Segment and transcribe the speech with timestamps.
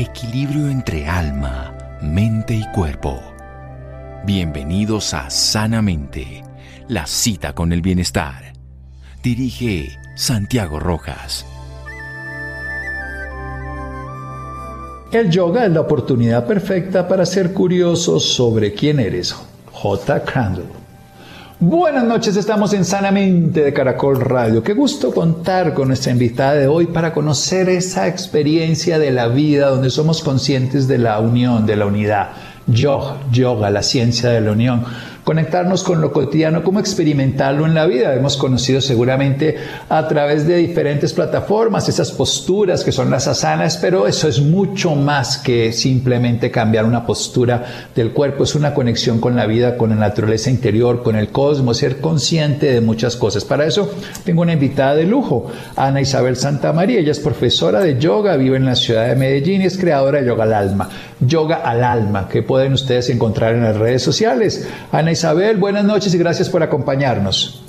[0.00, 3.20] Equilibrio entre alma, mente y cuerpo.
[4.24, 6.44] Bienvenidos a Sanamente,
[6.86, 8.52] la cita con el bienestar.
[9.24, 11.44] Dirige Santiago Rojas.
[15.10, 19.34] El yoga es la oportunidad perfecta para ser curioso sobre quién eres.
[19.72, 20.22] J.
[20.24, 20.87] Crandall.
[21.60, 24.62] Buenas noches, estamos en Sanamente de Caracol Radio.
[24.62, 29.66] Qué gusto contar con nuestra invitada de hoy para conocer esa experiencia de la vida
[29.66, 32.28] donde somos conscientes de la unión, de la unidad.
[32.68, 34.84] Yoga, yoga, la ciencia de la unión
[35.28, 38.14] conectarnos con lo cotidiano, cómo experimentarlo en la vida.
[38.14, 39.58] Hemos conocido seguramente
[39.90, 44.94] a través de diferentes plataformas esas posturas que son las asanas, pero eso es mucho
[44.94, 49.90] más que simplemente cambiar una postura del cuerpo, es una conexión con la vida, con
[49.90, 53.44] la naturaleza interior, con el cosmos, ser consciente de muchas cosas.
[53.44, 53.92] Para eso
[54.24, 57.00] tengo una invitada de lujo, Ana Isabel Santa María.
[57.00, 60.26] Ella es profesora de yoga, vive en la ciudad de Medellín y es creadora de
[60.26, 60.88] Yoga al Alma.
[61.20, 64.66] Yoga al Alma, que pueden ustedes encontrar en las redes sociales.
[64.90, 67.60] Ana Isabel, buenas noches y gracias por acompañarnos.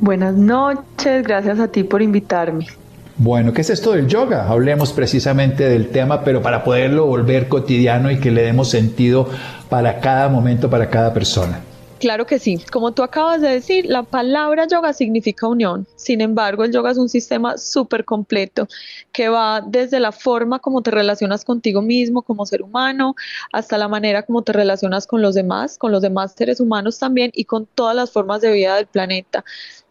[0.00, 2.68] Buenas noches, gracias a ti por invitarme.
[3.16, 4.46] Bueno, ¿qué es esto del yoga?
[4.48, 9.28] Hablemos precisamente del tema, pero para poderlo volver cotidiano y que le demos sentido
[9.68, 11.58] para cada momento, para cada persona.
[12.04, 12.58] Claro que sí.
[12.70, 15.86] Como tú acabas de decir, la palabra yoga significa unión.
[15.96, 18.68] Sin embargo, el yoga es un sistema súper completo
[19.10, 23.14] que va desde la forma como te relacionas contigo mismo como ser humano,
[23.52, 27.30] hasta la manera como te relacionas con los demás, con los demás seres humanos también
[27.32, 29.42] y con todas las formas de vida del planeta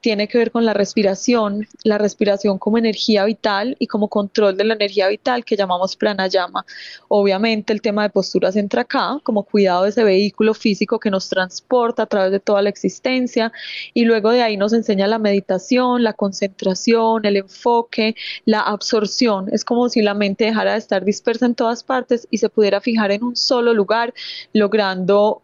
[0.04, 4.66] tiene que ver con la respiración, la respiración como energía vital y como control de
[4.66, 6.66] la energía vital que llamamos pranayama.
[7.08, 11.30] Obviamente el tema de posturas entra acá, como cuidado de ese vehículo físico que nos
[11.30, 13.54] transporta a través de toda la existencia
[13.94, 19.48] y luego de ahí nos enseña la meditación, la concentración, el enfoque, la absorción.
[19.54, 22.82] Es como si la mente dejara de estar dispersa en todas partes y se pudiera
[22.82, 24.14] fijar en un solo lugar,
[24.52, 25.43] logrando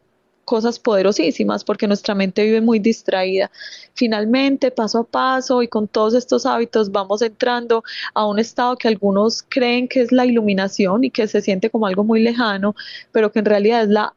[0.49, 3.51] cosas poderosísimas porque nuestra mente vive muy distraída.
[3.93, 7.83] Finalmente, paso a paso y con todos estos hábitos vamos entrando
[8.15, 11.85] a un estado que algunos creen que es la iluminación y que se siente como
[11.85, 12.75] algo muy lejano,
[13.11, 14.15] pero que en realidad es la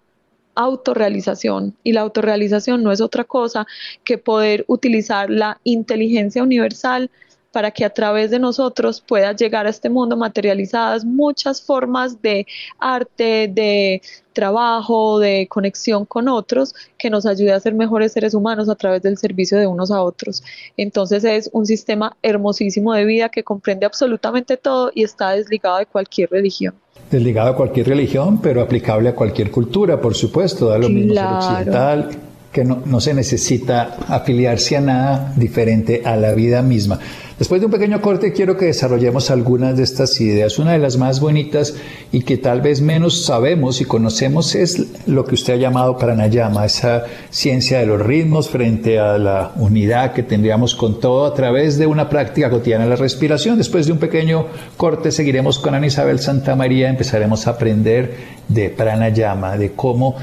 [0.55, 3.67] autorrealización y la autorrealización no es otra cosa
[4.03, 7.11] que poder utilizar la inteligencia universal
[7.53, 12.47] para que a través de nosotros pueda llegar a este mundo materializadas muchas formas de
[12.79, 14.03] arte, de
[14.33, 19.03] trabajo, de conexión con otros, que nos ayude a ser mejores seres humanos a través
[19.03, 20.43] del servicio de unos a otros.
[20.77, 25.87] Entonces es un sistema hermosísimo de vida que comprende absolutamente todo y está desligado de
[25.87, 26.75] cualquier religión.
[27.11, 31.25] Desligado a cualquier religión, pero aplicable a cualquier cultura, por supuesto, da lo mismo ser
[31.25, 32.09] occidental,
[32.53, 37.01] que no, no, se necesita afiliarse a nada diferente a la vida misma.
[37.39, 40.61] Después de un pequeño corte quiero que desarrollemos algunas de estas ideas.
[40.61, 41.75] Una de las más bonitas
[42.13, 46.65] y que tal vez menos sabemos y conocemos es lo que usted ha llamado pranayama,
[46.65, 51.79] esa ciencia de los ritmos frente a la unidad que tendríamos con todo a través
[51.79, 53.59] de una práctica cotidiana de la respiración.
[53.59, 54.47] Después de un pequeño
[54.77, 58.15] corte seguiremos con Ana Isabel Santa María, empezaremos a aprender
[58.47, 60.17] de pranayama, de cómo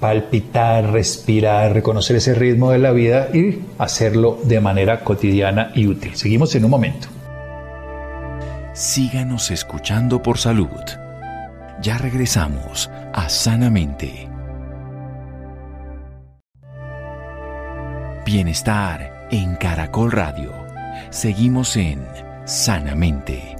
[0.00, 6.14] palpitar, respirar, reconocer ese ritmo de la vida y hacerlo de manera cotidiana y útil.
[6.16, 7.08] Seguimos en un momento.
[8.72, 10.68] Síganos escuchando por salud.
[11.80, 14.28] Ya regresamos a Sanamente.
[18.26, 20.52] Bienestar en Caracol Radio.
[21.10, 22.04] Seguimos en
[22.44, 23.55] Sanamente.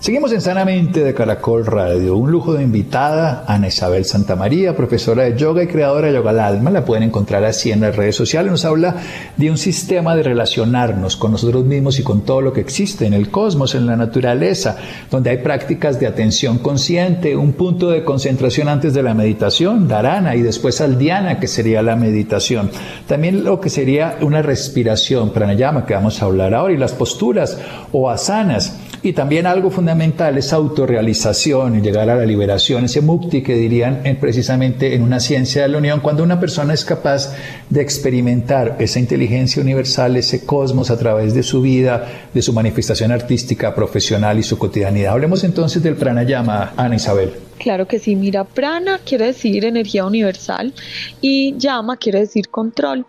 [0.00, 2.16] Seguimos en Sanamente de Caracol Radio.
[2.16, 6.40] Un lujo de invitada, Ana Isabel Santamaría, profesora de yoga y creadora de Yoga al
[6.40, 6.70] Alma.
[6.70, 8.50] La pueden encontrar así en las redes sociales.
[8.50, 8.96] Nos habla
[9.36, 13.12] de un sistema de relacionarnos con nosotros mismos y con todo lo que existe en
[13.12, 14.78] el cosmos, en la naturaleza,
[15.10, 20.34] donde hay prácticas de atención consciente, un punto de concentración antes de la meditación, dharana,
[20.34, 22.70] y después aldiana, que sería la meditación.
[23.06, 27.58] También lo que sería una respiración, pranayama, que vamos a hablar ahora, y las posturas
[27.92, 33.54] o asanas y también algo fundamental es autorrealización llegar a la liberación, ese mukti que
[33.54, 37.34] dirían en, precisamente en una ciencia de la unión, cuando una persona es capaz
[37.70, 43.12] de experimentar esa inteligencia universal, ese cosmos a través de su vida, de su manifestación
[43.12, 45.12] artística, profesional y su cotidianidad.
[45.12, 47.49] Hablemos entonces del pranayama, Ana Isabel.
[47.60, 50.72] Claro que sí, mira, prana quiere decir energía universal
[51.20, 53.04] y llama quiere decir control.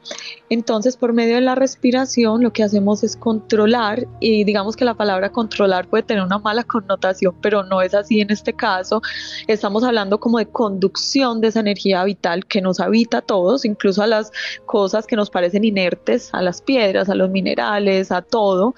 [0.49, 4.95] Entonces, por medio de la respiración, lo que hacemos es controlar y digamos que la
[4.95, 9.01] palabra controlar puede tener una mala connotación, pero no es así en este caso.
[9.47, 14.03] Estamos hablando como de conducción de esa energía vital que nos habita a todos, incluso
[14.03, 14.33] a las
[14.65, 18.75] cosas que nos parecen inertes, a las piedras, a los minerales, a todo,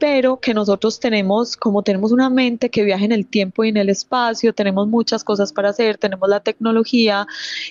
[0.00, 3.76] pero que nosotros tenemos, como tenemos una mente que viaja en el tiempo y en
[3.76, 7.26] el espacio, tenemos muchas cosas para hacer, tenemos la tecnología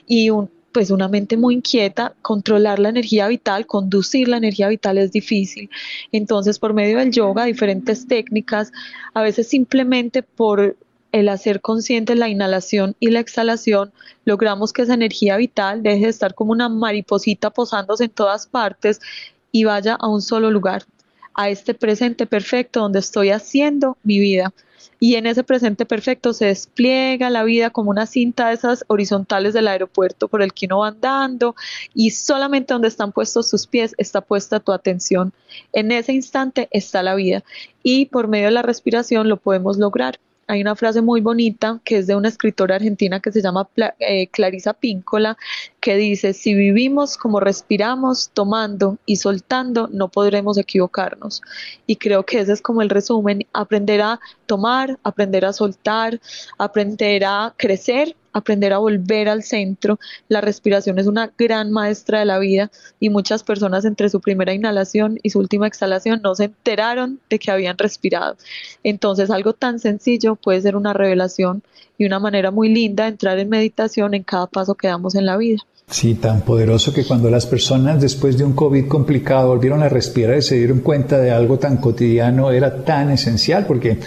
[0.07, 4.97] y un, pues una mente muy inquieta, controlar la energía vital, conducir la energía vital
[4.97, 5.69] es difícil.
[6.11, 8.71] Entonces, por medio del yoga, diferentes técnicas,
[9.13, 10.77] a veces simplemente por
[11.11, 13.91] el hacer consciente la inhalación y la exhalación,
[14.23, 19.01] logramos que esa energía vital deje de estar como una mariposita posándose en todas partes
[19.51, 20.85] y vaya a un solo lugar,
[21.33, 24.53] a este presente perfecto donde estoy haciendo mi vida
[24.99, 29.53] y en ese presente perfecto se despliega la vida como una cinta de esas horizontales
[29.53, 31.55] del aeropuerto por el que uno va andando
[31.93, 35.33] y solamente donde están puestos tus pies está puesta tu atención.
[35.73, 37.43] En ese instante está la vida
[37.83, 40.19] y por medio de la respiración lo podemos lograr
[40.51, 43.69] hay una frase muy bonita que es de una escritora argentina que se llama
[43.99, 45.37] eh, Clarisa Píncola,
[45.79, 51.41] que dice, si vivimos como respiramos, tomando y soltando, no podremos equivocarnos.
[51.87, 56.19] Y creo que ese es como el resumen, aprender a tomar, aprender a soltar,
[56.57, 59.99] aprender a crecer aprender a volver al centro.
[60.27, 64.53] La respiración es una gran maestra de la vida y muchas personas entre su primera
[64.53, 68.37] inhalación y su última exhalación no se enteraron de que habían respirado.
[68.83, 71.63] Entonces algo tan sencillo puede ser una revelación
[71.97, 75.25] y una manera muy linda de entrar en meditación en cada paso que damos en
[75.25, 75.59] la vida.
[75.91, 80.37] Sí, tan poderoso que cuando las personas después de un COVID complicado volvieron a respirar
[80.37, 83.99] y se dieron cuenta de algo tan cotidiano, era tan esencial porque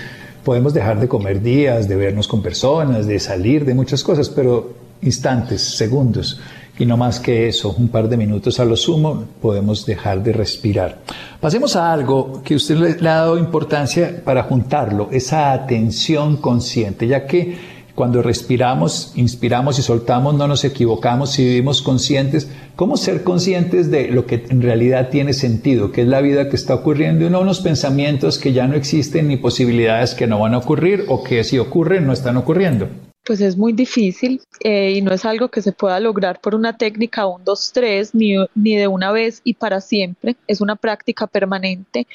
[0.45, 4.75] Podemos dejar de comer días, de vernos con personas, de salir, de muchas cosas, pero
[5.01, 6.41] instantes, segundos,
[6.79, 10.33] y no más que eso, un par de minutos a lo sumo, podemos dejar de
[10.33, 10.99] respirar.
[11.41, 17.27] Pasemos a algo que usted le ha dado importancia para juntarlo, esa atención consciente, ya
[17.27, 22.51] que cuando respiramos, inspiramos y soltamos, no nos equivocamos si vivimos conscientes.
[22.75, 26.57] ¿Cómo ser conscientes de lo que en realidad tiene sentido, que es la vida que
[26.57, 30.55] está ocurriendo y no unos pensamientos que ya no existen ni posibilidades que no van
[30.55, 32.89] a ocurrir o que si ocurren no están ocurriendo?
[33.25, 36.77] Pues es muy difícil eh, y no es algo que se pueda lograr por una
[36.77, 40.37] técnica 1, 2, 3, ni, ni de una vez y para siempre.
[40.47, 42.07] Es una práctica permanente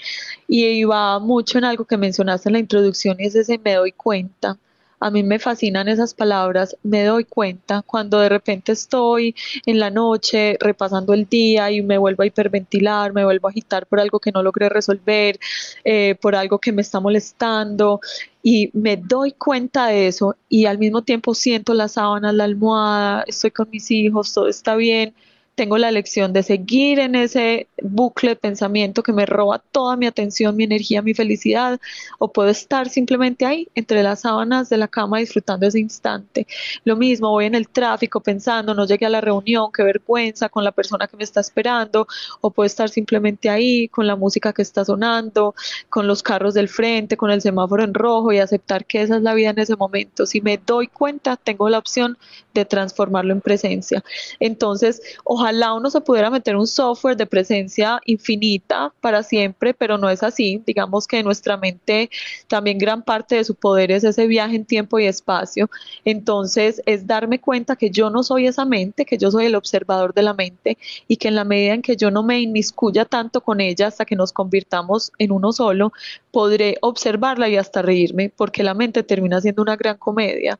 [0.47, 3.91] y va mucho en algo que mencionaste en la introducción y es ese me doy
[3.93, 4.57] cuenta
[4.99, 9.35] a mí me fascinan esas palabras, me doy cuenta cuando de repente estoy
[9.65, 13.87] en la noche repasando el día y me vuelvo a hiperventilar, me vuelvo a agitar
[13.87, 15.39] por algo que no logré resolver,
[15.83, 18.01] eh, por algo que me está molestando
[18.43, 23.23] y me doy cuenta de eso y al mismo tiempo siento las sábanas, la almohada,
[23.27, 25.13] estoy con mis hijos, todo está bien
[25.59, 30.05] tengo la elección de seguir en ese bucle de pensamiento que me roba toda mi
[30.05, 31.81] atención, mi energía, mi felicidad,
[32.17, 36.47] o puedo estar simplemente ahí, entre las sábanas de la cama, disfrutando ese instante.
[36.85, 40.63] Lo mismo, voy en el tráfico pensando, no llegué a la reunión, qué vergüenza con
[40.63, 42.07] la persona que me está esperando,
[42.39, 45.55] o puedo estar simplemente ahí con la música que está sonando,
[45.89, 49.23] con los carros del frente, con el semáforo en rojo y aceptar que esa es
[49.23, 50.25] la vida en ese momento.
[50.25, 52.17] Si me doy cuenta, tengo la opción
[52.53, 54.05] de transformarlo en presencia.
[54.39, 60.09] Entonces, ojalá uno se pudiera meter un software de presencia infinita para siempre, pero no
[60.09, 60.61] es así.
[60.65, 62.09] Digamos que nuestra mente
[62.47, 65.69] también gran parte de su poder es ese viaje en tiempo y espacio.
[66.05, 70.13] Entonces, es darme cuenta que yo no soy esa mente, que yo soy el observador
[70.13, 73.41] de la mente y que en la medida en que yo no me inmiscuya tanto
[73.41, 75.91] con ella hasta que nos convirtamos en uno solo,
[76.31, 80.59] podré observarla y hasta reírme, porque la mente termina siendo una gran comedia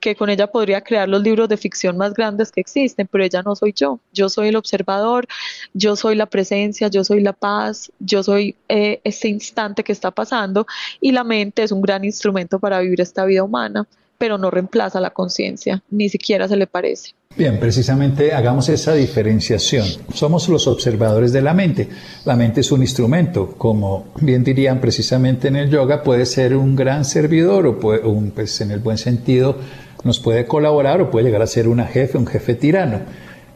[0.00, 3.42] que con ella podría crear los libros de ficción más grandes que existen, pero ella
[3.42, 4.00] no soy yo.
[4.12, 5.26] Yo soy el observador,
[5.74, 10.10] yo soy la presencia, yo soy la paz, yo soy eh, ese instante que está
[10.10, 10.66] pasando
[11.00, 15.00] y la mente es un gran instrumento para vivir esta vida humana, pero no reemplaza
[15.00, 17.12] la conciencia, ni siquiera se le parece.
[17.36, 19.86] Bien, precisamente hagamos esa diferenciación.
[20.12, 21.88] Somos los observadores de la mente.
[22.24, 26.74] La mente es un instrumento, como bien dirían precisamente en el yoga, puede ser un
[26.74, 29.56] gran servidor o un, pues en el buen sentido
[30.04, 33.00] nos puede colaborar o puede llegar a ser una jefe, un jefe tirano.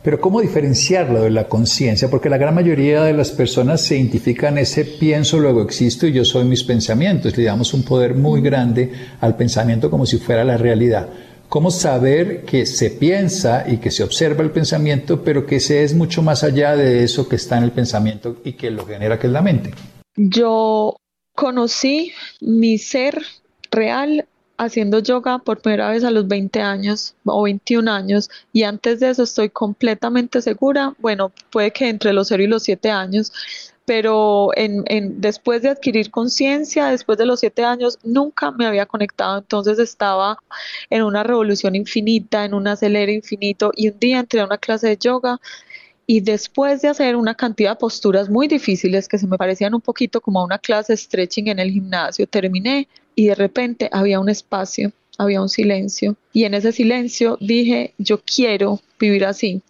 [0.02, 2.10] Pero ¿cómo diferenciarlo de la conciencia?
[2.10, 6.26] Porque la gran mayoría de las personas se identifican ese pienso, luego existo y yo
[6.26, 7.34] soy mis pensamientos.
[7.38, 11.08] Le damos un poder muy grande al pensamiento como si fuera la realidad.
[11.48, 15.94] ¿Cómo saber que se piensa y que se observa el pensamiento, pero que se es
[15.94, 19.28] mucho más allá de eso que está en el pensamiento y que lo genera, que
[19.28, 19.70] es la mente?
[20.16, 20.96] Yo
[21.34, 23.22] conocí mi ser
[23.70, 29.00] real haciendo yoga por primera vez a los 20 años o 21 años y antes
[29.00, 33.32] de eso estoy completamente segura, bueno, puede que entre los 0 y los 7 años,
[33.84, 38.86] pero en, en, después de adquirir conciencia, después de los 7 años, nunca me había
[38.86, 40.38] conectado, entonces estaba
[40.88, 44.88] en una revolución infinita, en un acelero infinito y un día entré a una clase
[44.88, 45.40] de yoga
[46.06, 49.80] y después de hacer una cantidad de posturas muy difíciles que se me parecían un
[49.80, 54.28] poquito como a una clase stretching en el gimnasio, terminé y de repente había un
[54.28, 56.16] espacio, había un silencio.
[56.32, 59.62] Y en ese silencio dije, yo quiero vivir así.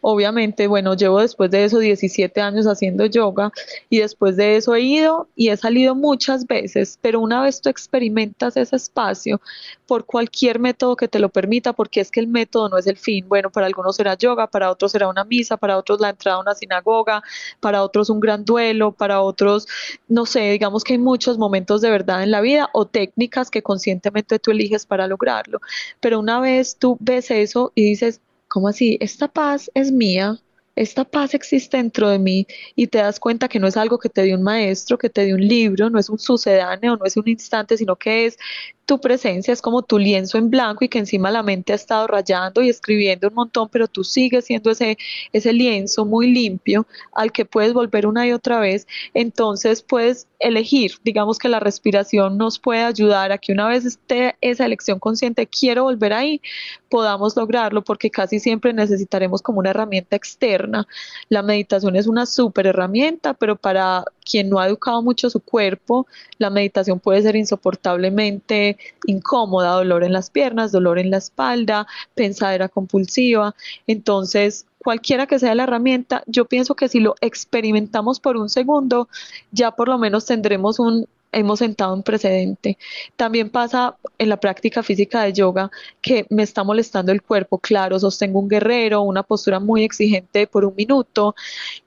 [0.00, 3.50] Obviamente, bueno, llevo después de eso 17 años haciendo yoga
[3.90, 7.68] y después de eso he ido y he salido muchas veces, pero una vez tú
[7.68, 9.40] experimentas ese espacio
[9.86, 12.96] por cualquier método que te lo permita, porque es que el método no es el
[12.96, 13.26] fin.
[13.28, 16.40] Bueno, para algunos será yoga, para otros será una misa, para otros la entrada a
[16.40, 17.22] una sinagoga,
[17.60, 19.66] para otros un gran duelo, para otros,
[20.08, 23.62] no sé, digamos que hay muchos momentos de verdad en la vida o técnicas que
[23.62, 25.60] conscientemente tú eliges para lograrlo.
[26.00, 28.20] Pero una vez tú ves eso y dices,
[28.56, 28.96] ¿cómo así?
[29.02, 30.40] Esta paz es mía,
[30.76, 34.08] esta paz existe dentro de mí y te das cuenta que no es algo que
[34.08, 37.18] te dio un maestro, que te dio un libro, no es un sucedáneo, no es
[37.18, 38.38] un instante, sino que es
[38.86, 42.06] tu presencia es como tu lienzo en blanco y que encima la mente ha estado
[42.06, 44.96] rayando y escribiendo un montón, pero tú sigues siendo ese,
[45.32, 48.86] ese lienzo muy limpio al que puedes volver una y otra vez.
[49.12, 54.36] Entonces puedes elegir, digamos que la respiración nos puede ayudar a que una vez esté
[54.40, 56.40] esa elección consciente, quiero volver ahí,
[56.88, 60.86] podamos lograrlo porque casi siempre necesitaremos como una herramienta externa.
[61.28, 66.06] La meditación es una súper herramienta, pero para quien no ha educado mucho su cuerpo,
[66.38, 68.76] la meditación puede ser insoportablemente
[69.06, 73.54] incómoda, dolor en las piernas, dolor en la espalda, pensadera compulsiva.
[73.86, 79.08] Entonces, cualquiera que sea la herramienta, yo pienso que si lo experimentamos por un segundo,
[79.50, 82.78] ya por lo menos tendremos un hemos sentado un precedente.
[83.16, 87.98] También pasa en la práctica física de yoga que me está molestando el cuerpo, claro,
[87.98, 91.34] sostengo un guerrero, una postura muy exigente por un minuto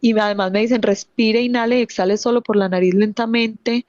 [0.01, 3.85] y además me dicen respire, inhale y exhale solo por la nariz lentamente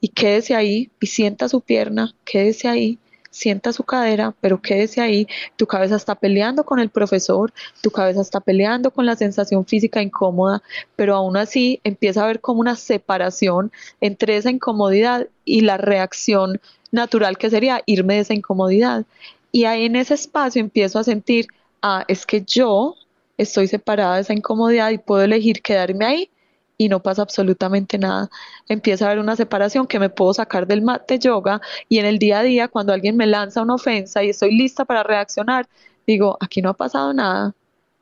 [0.00, 2.98] y quédese ahí y sienta su pierna, quédese ahí
[3.34, 5.26] sienta su cadera, pero quédese ahí,
[5.56, 10.00] tu cabeza está peleando con el profesor, tu cabeza está peleando con la sensación física
[10.00, 10.62] incómoda,
[10.94, 16.60] pero aún así empieza a haber como una separación entre esa incomodidad y la reacción
[16.92, 19.04] natural que sería irme de esa incomodidad.
[19.50, 21.48] Y ahí en ese espacio empiezo a sentir,
[21.82, 22.94] ah, es que yo
[23.36, 26.30] estoy separada de esa incomodidad y puedo elegir quedarme ahí
[26.76, 28.30] y no pasa absolutamente nada.
[28.68, 32.06] Empieza a haber una separación que me puedo sacar del mat de yoga y en
[32.06, 35.68] el día a día cuando alguien me lanza una ofensa y estoy lista para reaccionar,
[36.06, 37.54] digo, aquí no ha pasado nada.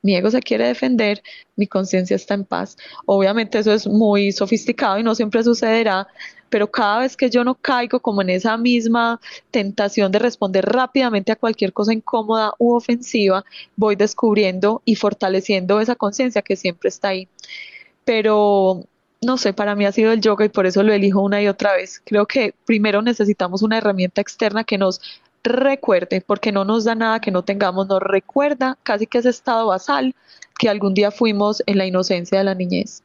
[0.04, 1.22] Mi ego se quiere defender,
[1.54, 2.76] mi conciencia está en paz.
[3.06, 6.08] Obviamente eso es muy sofisticado y no siempre sucederá,
[6.50, 9.20] pero cada vez que yo no caigo como en esa misma
[9.52, 13.44] tentación de responder rápidamente a cualquier cosa incómoda u ofensiva,
[13.76, 17.28] voy descubriendo y fortaleciendo esa conciencia que siempre está ahí
[18.04, 18.84] pero
[19.22, 21.48] no sé, para mí ha sido el yoga y por eso lo elijo una y
[21.48, 22.02] otra vez.
[22.04, 25.00] Creo que primero necesitamos una herramienta externa que nos
[25.44, 29.66] recuerde, porque no nos da nada que no tengamos, nos recuerda casi que ese estado
[29.68, 30.14] basal
[30.58, 33.02] que algún día fuimos en la inocencia de la niñez.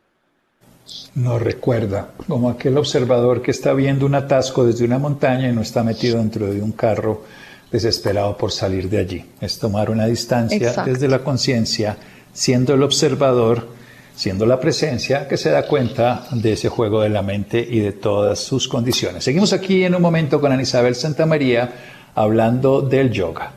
[1.15, 5.61] Nos recuerda, como aquel observador que está viendo un atasco desde una montaña y no
[5.61, 7.23] está metido dentro de un carro
[7.71, 9.25] desesperado por salir de allí.
[9.41, 11.97] Es tomar una distancia desde la conciencia,
[12.31, 13.67] siendo el observador
[14.17, 17.91] siendo la presencia que se da cuenta de ese juego de la mente y de
[17.91, 19.23] todas sus condiciones.
[19.23, 21.71] Seguimos aquí en un momento con Ana Isabel Santamaría
[22.15, 23.51] hablando del yoga.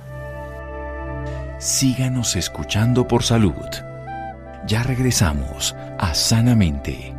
[1.58, 3.54] Síganos escuchando por salud.
[4.66, 7.14] Ya regresamos a Sanamente.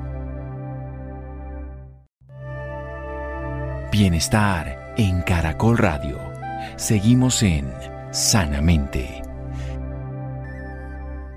[3.91, 6.19] Bienestar en Caracol Radio.
[6.75, 7.71] Seguimos en
[8.11, 9.20] Sanamente.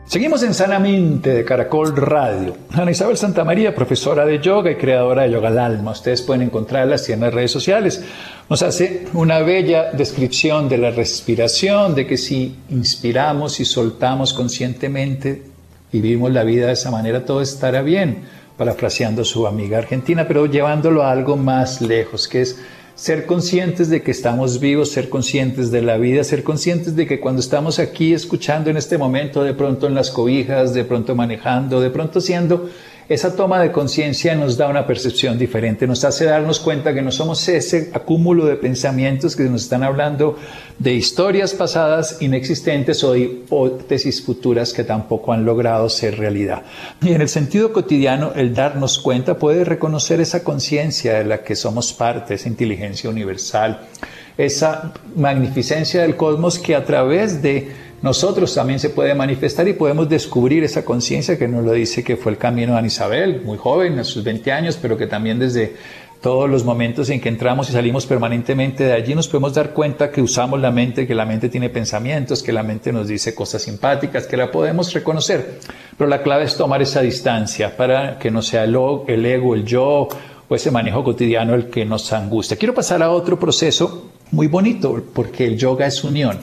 [0.07, 2.55] Seguimos en Sanamente de Caracol Radio.
[2.73, 5.93] Ana Isabel Santamaría, profesora de yoga y creadora de Yoga al Alma.
[5.93, 8.05] Ustedes pueden encontrarla en las redes sociales.
[8.51, 15.43] Nos hace una bella descripción de la respiración, de que si inspiramos y soltamos conscientemente
[15.91, 18.25] vivimos la vida de esa manera, todo estará bien,
[18.59, 22.61] parafraseando su amiga argentina, pero llevándolo a algo más lejos, que es
[22.95, 27.19] ser conscientes de que estamos vivos, ser conscientes de la vida, ser conscientes de que
[27.19, 31.81] cuando estamos aquí escuchando en este momento, de pronto en las cobijas, de pronto manejando,
[31.81, 32.69] de pronto siendo
[33.09, 37.13] esa toma de conciencia nos da una percepción diferente, nos hace darnos cuenta que no
[37.13, 40.39] somos ese acúmulo de pensamientos que nos están hablando
[40.79, 46.63] de historias pasadas inexistentes o de hipótesis futuras que tampoco han logrado ser realidad.
[47.03, 51.57] Y en el sentido cotidiano, el darnos cuenta puede reconocer esa conciencia de la que
[51.57, 53.87] somos parte, esa inteligencia universal,
[54.39, 60.11] esa magnificencia del cosmos que a través de nosotros también se puede manifestar y podemos
[60.11, 63.99] descubrir esa conciencia que nos lo dice que fue el camino de Isabel, muy joven,
[63.99, 65.75] a sus 20 años, pero que también desde
[66.21, 70.11] todos los momentos en que entramos y salimos permanentemente de allí nos podemos dar cuenta
[70.11, 73.63] que usamos la mente, que la mente tiene pensamientos, que la mente nos dice cosas
[73.63, 75.61] simpáticas, que la podemos reconocer.
[75.97, 79.65] Pero la clave es tomar esa distancia para que no sea el, el ego, el
[79.65, 80.09] yo
[80.47, 82.59] o ese manejo cotidiano el que nos angustia.
[82.59, 86.39] Quiero pasar a otro proceso muy bonito porque el yoga es unión.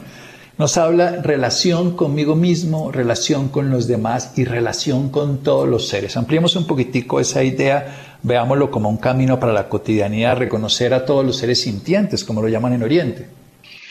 [0.62, 6.16] Nos habla relación conmigo mismo, relación con los demás y relación con todos los seres.
[6.18, 11.26] Ampliemos un poquitico esa idea, veámoslo como un camino para la cotidianidad, reconocer a todos
[11.26, 13.28] los seres sintientes, como lo llaman en Oriente.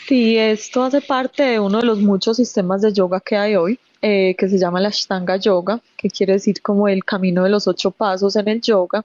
[0.07, 3.77] Sí, esto hace parte de uno de los muchos sistemas de yoga que hay hoy,
[4.01, 7.67] eh, que se llama la Ashtanga Yoga, que quiere decir como el camino de los
[7.67, 9.03] ocho pasos en el yoga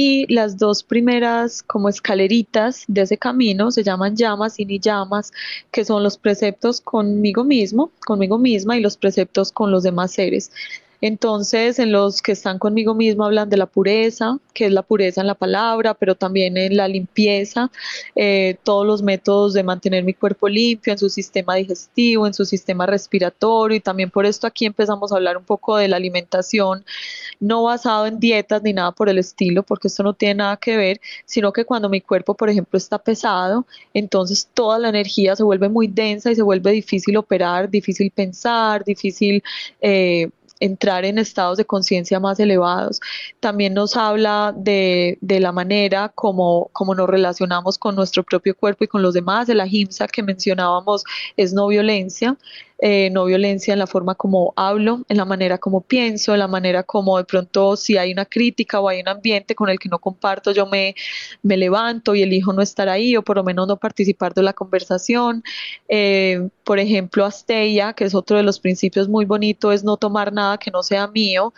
[0.00, 5.32] y las dos primeras como escaleritas de ese camino se llaman llamas y ni llamas,
[5.72, 10.52] que son los preceptos conmigo mismo, conmigo misma y los preceptos con los demás seres.
[11.00, 15.20] Entonces, en los que están conmigo mismo hablan de la pureza, que es la pureza
[15.20, 17.70] en la palabra, pero también en la limpieza,
[18.16, 22.44] eh, todos los métodos de mantener mi cuerpo limpio, en su sistema digestivo, en su
[22.44, 26.84] sistema respiratorio, y también por esto aquí empezamos a hablar un poco de la alimentación,
[27.40, 30.76] no basado en dietas ni nada por el estilo, porque esto no tiene nada que
[30.76, 35.44] ver, sino que cuando mi cuerpo, por ejemplo, está pesado, entonces toda la energía se
[35.44, 39.42] vuelve muy densa y se vuelve difícil operar, difícil pensar, difícil...
[39.80, 43.00] Eh, entrar en estados de conciencia más elevados.
[43.40, 48.84] También nos habla de, de la manera como, como, nos relacionamos con nuestro propio cuerpo
[48.84, 49.46] y con los demás.
[49.46, 51.04] De la himsa que mencionábamos
[51.36, 52.36] es no violencia.
[52.80, 56.46] Eh, no violencia en la forma como hablo, en la manera como pienso, en la
[56.46, 59.88] manera como de pronto si hay una crítica o hay un ambiente con el que
[59.88, 60.94] no comparto, yo me,
[61.42, 64.52] me levanto y elijo no estar ahí o por lo menos no participar de la
[64.52, 65.42] conversación.
[65.88, 70.32] Eh, por ejemplo, Asteya, que es otro de los principios muy bonitos, es no tomar
[70.32, 71.52] nada que no sea mío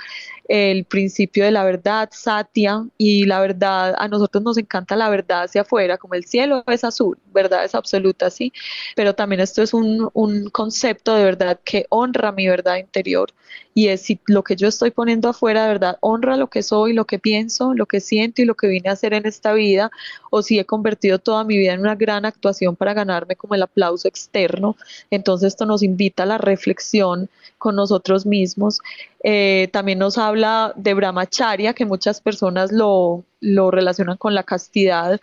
[0.51, 5.45] el principio de la verdad, Satya, y la verdad, a nosotros nos encanta la verdad
[5.45, 8.53] hacia afuera, como el cielo es azul, verdad es absoluta, sí,
[8.97, 13.33] pero también esto es un, un concepto de verdad que honra mi verdad interior
[13.75, 16.93] y es si lo que yo estoy poniendo afuera de verdad honra lo que soy,
[16.93, 19.91] lo que pienso, lo que siento y lo que vine a hacer en esta vida,
[20.31, 23.63] o si he convertido toda mi vida en una gran actuación para ganarme como el
[23.63, 24.77] aplauso externo.
[25.11, 28.81] Entonces esto nos invita a la reflexión con nosotros mismos.
[29.23, 35.21] Eh, también nos habla de brahmacharya, que muchas personas lo, lo relacionan con la castidad,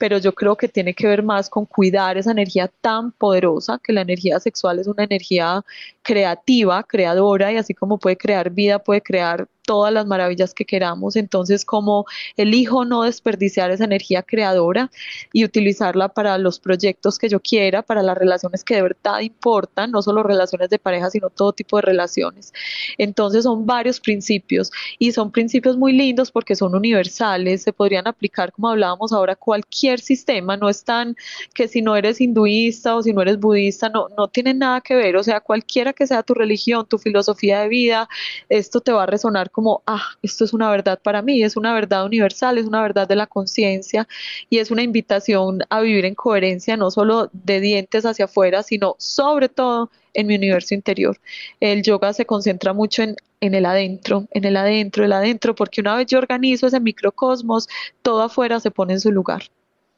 [0.00, 3.92] pero yo creo que tiene que ver más con cuidar esa energía tan poderosa, que
[3.92, 5.62] la energía sexual es una energía
[6.02, 11.14] creativa, creadora, y así como puede crear vida, puede crear todas las maravillas que queramos.
[11.14, 12.04] Entonces, como
[12.36, 14.90] elijo no desperdiciar esa energía creadora
[15.32, 19.92] y utilizarla para los proyectos que yo quiera, para las relaciones que de verdad importan,
[19.92, 22.52] no solo relaciones de pareja, sino todo tipo de relaciones.
[22.98, 28.50] Entonces, son varios principios y son principios muy lindos porque son universales, se podrían aplicar,
[28.50, 31.14] como hablábamos ahora, cualquier sistema, no están
[31.54, 34.96] que si no eres hinduista o si no eres budista, no, no tienen nada que
[34.96, 38.08] ver, o sea, cualquiera que sea tu religión, tu filosofía de vida,
[38.48, 41.74] esto te va a resonar como, ah, esto es una verdad para mí, es una
[41.74, 44.08] verdad universal, es una verdad de la conciencia
[44.48, 48.96] y es una invitación a vivir en coherencia, no solo de dientes hacia afuera, sino
[48.96, 51.18] sobre todo en mi universo interior.
[51.60, 55.82] El yoga se concentra mucho en, en el adentro, en el adentro, el adentro, porque
[55.82, 57.68] una vez yo organizo ese microcosmos,
[58.00, 59.42] todo afuera se pone en su lugar.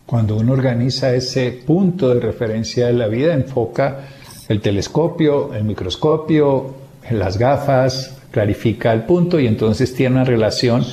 [0.06, 4.08] Cuando uno organiza ese punto de referencia de la vida, enfoca
[4.48, 6.74] el telescopio, el microscopio,
[7.12, 10.84] las gafas, clarifica el punto y entonces tiene una relación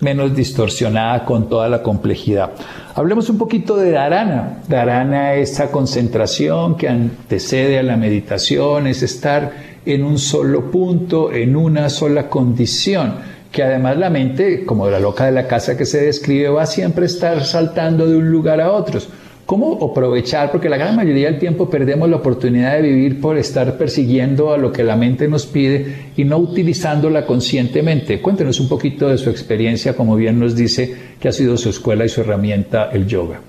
[0.00, 2.50] menos distorsionada con toda la complejidad.
[2.94, 4.58] Hablemos un poquito de Dharana.
[4.68, 9.52] Dharana es esa concentración que antecede a la meditación, es estar
[9.86, 13.14] en un solo punto, en una sola condición,
[13.50, 17.04] que además la mente, como la loca de la casa que se describe, va siempre
[17.04, 19.00] a estar saltando de un lugar a otro.
[19.48, 20.52] ¿Cómo aprovechar?
[20.52, 24.58] Porque la gran mayoría del tiempo perdemos la oportunidad de vivir por estar persiguiendo a
[24.58, 28.20] lo que la mente nos pide y no utilizándola conscientemente.
[28.20, 32.04] Cuéntenos un poquito de su experiencia, como bien nos dice que ha sido su escuela
[32.04, 33.40] y su herramienta el yoga.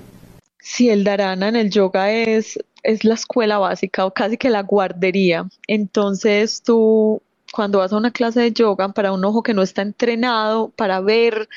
[0.58, 4.62] Sí, el dharana en el yoga es, es la escuela básica o casi que la
[4.62, 5.50] guardería.
[5.66, 7.20] Entonces tú
[7.52, 11.00] cuando vas a una clase de yoga, para un ojo que no está entrenado, para
[11.00, 11.48] ver,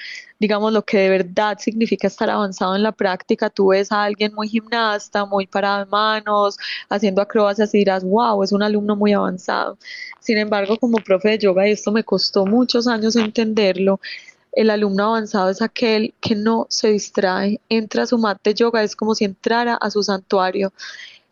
[0.43, 4.34] digamos, lo que de verdad significa estar avanzado en la práctica, tú ves a alguien
[4.34, 6.58] muy gimnasta, muy parado de manos,
[6.89, 9.77] haciendo acrobacias y dirás, wow, es un alumno muy avanzado.
[10.19, 14.01] Sin embargo, como profe de yoga, y esto me costó muchos años entenderlo,
[14.51, 18.84] el alumno avanzado es aquel que no se distrae, entra a su mat de yoga,
[18.84, 20.73] es como si entrara a su santuario.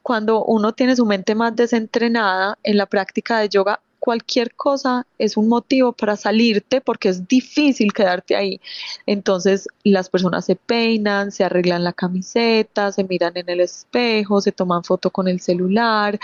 [0.02, 5.38] Cuando uno tiene su mente más desentrenada en la práctica de yoga, cualquier cosa es
[5.38, 8.60] un motivo para salirte porque es difícil quedarte ahí.
[9.06, 14.52] Entonces las personas se peinan, se arreglan la camiseta, se miran en el espejo, se
[14.52, 16.20] toman foto con el celular,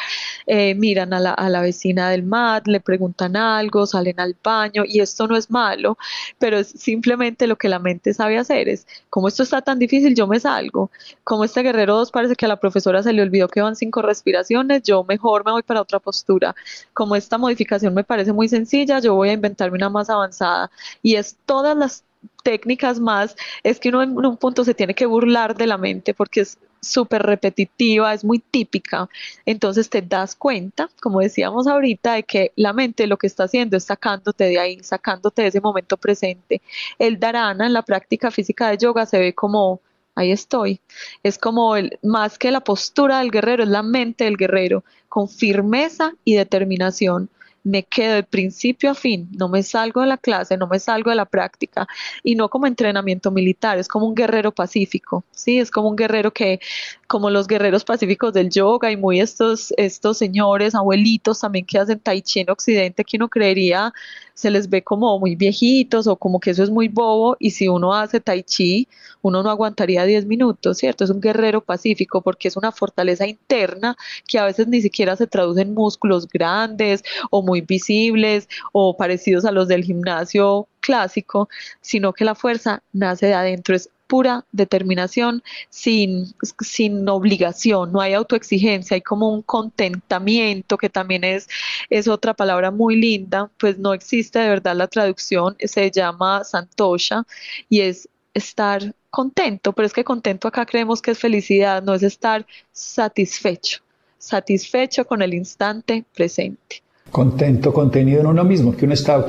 [0.47, 4.81] eh, miran a la, a la vecina del mat, le preguntan algo, salen al baño
[4.83, 5.99] y esto no es malo,
[6.39, 8.69] pero es simplemente lo que la mente sabe hacer.
[8.69, 10.89] Es como esto está tan difícil, yo me salgo.
[11.23, 14.01] Como este guerrero 2 parece que a la profesora se le olvidó que van cinco
[14.01, 16.55] respiraciones, yo mejor me voy para otra postura.
[16.93, 21.15] Como esta modificación me parece muy sencilla, yo voy a inventarme una más avanzada y
[21.15, 22.03] es todas las
[22.43, 26.13] técnicas más, es que uno en un punto se tiene que burlar de la mente
[26.13, 29.09] porque es súper repetitiva, es muy típica.
[29.45, 33.77] Entonces te das cuenta, como decíamos ahorita, de que la mente lo que está haciendo
[33.77, 36.61] es sacándote de ahí, sacándote de ese momento presente.
[36.99, 39.81] El dharana en la práctica física de yoga se ve como
[40.15, 40.81] ahí estoy.
[41.23, 45.29] Es como el, más que la postura del guerrero, es la mente del guerrero, con
[45.29, 47.29] firmeza y determinación
[47.67, 51.09] me quedo de principio a fin, no me salgo de la clase, no me salgo
[51.09, 51.85] de la práctica
[52.23, 55.59] y no como entrenamiento militar, es como un guerrero pacífico, ¿sí?
[55.59, 56.59] Es como un guerrero que,
[57.07, 61.99] como los guerreros pacíficos del yoga y muy estos, estos señores, abuelitos también que hacen
[61.99, 63.93] tai chi en Occidente, que uno creería
[64.37, 67.67] se les ve como muy viejitos o como que eso es muy bobo y si
[67.67, 68.87] uno hace tai chi,
[69.23, 71.03] uno no aguantaría 10 minutos, ¿cierto?
[71.03, 73.97] Es un guerrero pacífico porque es una fortaleza interna
[74.27, 79.43] que a veces ni siquiera se traduce en músculos grandes o muy visibles o parecidos
[79.45, 81.49] a los del gimnasio clásico,
[81.81, 88.13] sino que la fuerza nace de adentro, es pura determinación sin, sin obligación, no hay
[88.13, 91.47] autoexigencia, hay como un contentamiento que también es,
[91.89, 97.25] es otra palabra muy linda, pues no existe de verdad la traducción, se llama santosha
[97.69, 102.03] y es estar contento, pero es que contento acá creemos que es felicidad, no es
[102.03, 103.81] estar satisfecho,
[104.17, 109.25] satisfecho con el instante presente contento, contenido en uno mismo, que uno está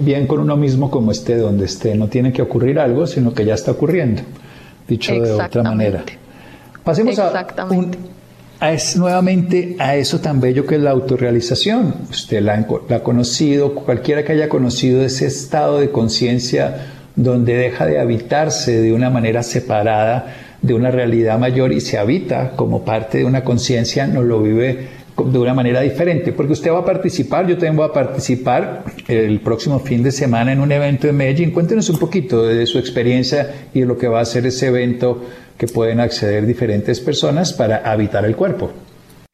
[0.00, 3.44] bien con uno mismo como esté donde esté, no tiene que ocurrir algo, sino que
[3.44, 4.22] ya está ocurriendo,
[4.88, 6.04] dicho de otra manera.
[6.82, 11.94] Pasemos a, es, nuevamente a eso tan bello que es la autorrealización.
[12.10, 17.86] Usted la, la ha conocido, cualquiera que haya conocido ese estado de conciencia donde deja
[17.86, 23.18] de habitarse de una manera separada de una realidad mayor y se habita como parte
[23.18, 24.88] de una conciencia, no lo vive
[25.24, 29.40] de una manera diferente, porque usted va a participar, yo también voy a participar el
[29.40, 31.50] próximo fin de semana en un evento en Medellín.
[31.50, 35.22] Cuéntenos un poquito de su experiencia y de lo que va a ser ese evento
[35.56, 38.70] que pueden acceder diferentes personas para habitar el cuerpo.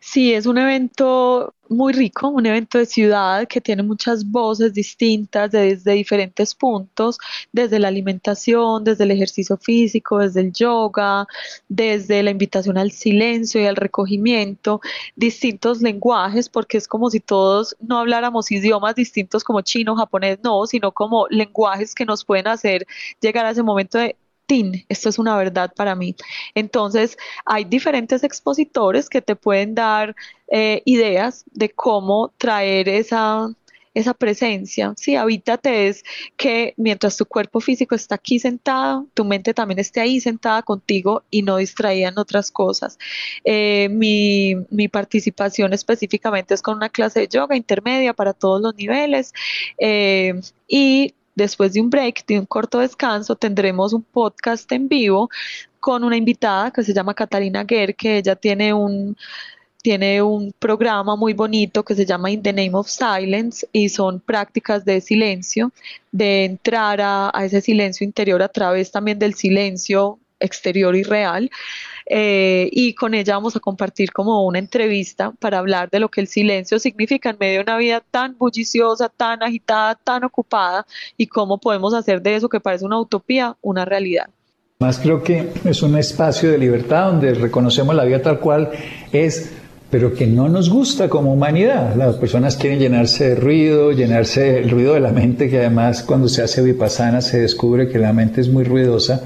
[0.07, 5.51] Sí, es un evento muy rico, un evento de ciudad que tiene muchas voces distintas
[5.51, 7.19] desde diferentes puntos,
[7.53, 11.27] desde la alimentación, desde el ejercicio físico, desde el yoga,
[11.69, 14.81] desde la invitación al silencio y al recogimiento,
[15.17, 20.67] distintos lenguajes, porque es como si todos no habláramos idiomas distintos como chino, japonés, no,
[20.67, 22.87] sino como lenguajes que nos pueden hacer
[23.21, 24.17] llegar a ese momento de
[24.89, 26.15] esto es una verdad para mí.
[26.55, 30.15] Entonces, hay diferentes expositores que te pueden dar
[30.49, 33.49] eh, ideas de cómo traer esa,
[33.95, 34.93] esa presencia.
[34.97, 36.05] Sí, habítate es
[36.37, 41.23] que mientras tu cuerpo físico está aquí sentado, tu mente también esté ahí sentada contigo
[41.31, 42.99] y no distraída en otras cosas.
[43.45, 48.75] Eh, mi, mi, participación específicamente es con una clase de yoga intermedia para todos los
[48.77, 49.33] niveles
[49.79, 55.29] eh, y Después de un break, de un corto descanso, tendremos un podcast en vivo
[55.81, 59.17] con una invitada que se llama Catalina Guer, que ella tiene un
[59.83, 64.19] tiene un programa muy bonito que se llama In the Name of Silence y son
[64.19, 65.73] prácticas de silencio,
[66.11, 71.51] de entrar a, a ese silencio interior a través también del silencio exterior y real.
[72.07, 76.21] Eh, y con ella vamos a compartir como una entrevista para hablar de lo que
[76.21, 80.87] el silencio significa en medio de una vida tan bulliciosa, tan agitada, tan ocupada
[81.17, 84.29] y cómo podemos hacer de eso que parece una utopía una realidad.
[84.81, 88.71] Más creo que es un espacio de libertad donde reconocemos la vida tal cual
[89.13, 89.53] es
[89.91, 91.95] pero que no nos gusta como humanidad.
[91.95, 96.27] Las personas quieren llenarse de ruido, llenarse el ruido de la mente, que además cuando
[96.27, 99.23] se hace vipassana se descubre que la mente es muy ruidosa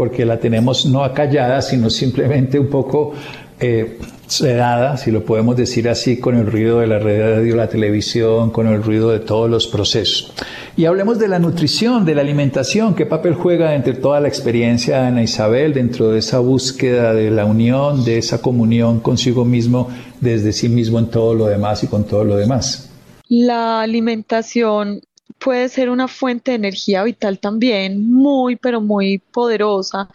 [0.00, 3.12] porque la tenemos no acallada, sino simplemente un poco
[3.60, 8.48] eh, sedada, si lo podemos decir así, con el ruido de la radio, la televisión,
[8.48, 10.32] con el ruido de todos los procesos.
[10.74, 15.02] Y hablemos de la nutrición, de la alimentación, qué papel juega entre toda la experiencia
[15.02, 19.90] de Ana Isabel dentro de esa búsqueda de la unión, de esa comunión consigo mismo,
[20.18, 22.88] desde sí mismo en todo lo demás y con todo lo demás.
[23.28, 25.02] La alimentación
[25.38, 30.08] puede ser una fuente de energía vital también muy, pero muy poderosa,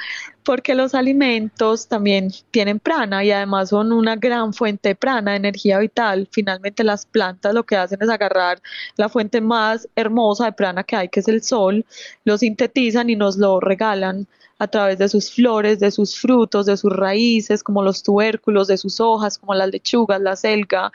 [0.43, 5.37] porque los alimentos también tienen prana y además son una gran fuente de prana, de
[5.37, 6.27] energía vital.
[6.31, 8.61] Finalmente las plantas lo que hacen es agarrar
[8.97, 11.85] la fuente más hermosa de prana que hay, que es el sol,
[12.23, 16.77] lo sintetizan y nos lo regalan a través de sus flores, de sus frutos, de
[16.77, 20.91] sus raíces, como los tubérculos, de sus hojas, como las lechugas, la selga.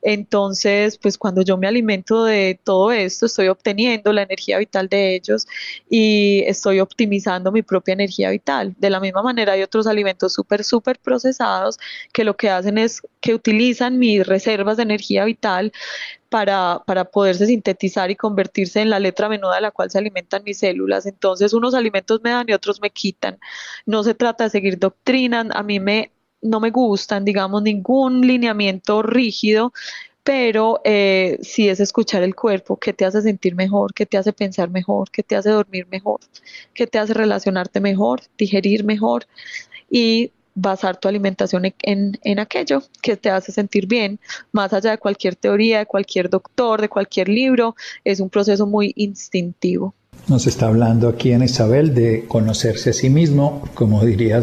[0.00, 5.14] Entonces, pues cuando yo me alimento de todo esto, estoy obteniendo la energía vital de
[5.14, 5.46] ellos
[5.90, 8.74] y estoy optimizando mi propia energía vital.
[8.78, 11.78] De la misma manera, hay otros alimentos súper, súper procesados
[12.12, 15.72] que lo que hacen es que utilizan mis reservas de energía vital
[16.32, 20.42] para, para, poderse sintetizar y convertirse en la letra menuda de la cual se alimentan
[20.44, 21.06] mis células.
[21.06, 23.38] Entonces, unos alimentos me dan y otros me quitan.
[23.86, 29.02] No se trata de seguir doctrinas, a mí me, no me gustan, digamos, ningún lineamiento
[29.02, 29.72] rígido,
[30.24, 34.32] pero eh, sí es escuchar el cuerpo, qué te hace sentir mejor, qué te hace
[34.32, 36.20] pensar mejor, qué te hace dormir mejor,
[36.74, 39.26] qué te hace relacionarte mejor, digerir mejor
[39.90, 44.18] y basar tu alimentación en, en, aquello que te hace sentir bien,
[44.52, 48.92] más allá de cualquier teoría, de cualquier doctor, de cualquier libro, es un proceso muy
[48.96, 49.94] instintivo.
[50.28, 54.42] Nos está hablando aquí en Isabel de conocerse a sí mismo, como diría